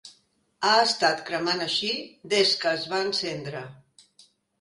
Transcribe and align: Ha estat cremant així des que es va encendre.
Ha 0.67 0.77
estat 0.85 1.19
cremant 1.27 1.61
així 1.65 1.89
des 2.31 2.53
que 2.63 2.71
es 2.79 2.87
va 2.95 3.03
encendre. 3.09 3.63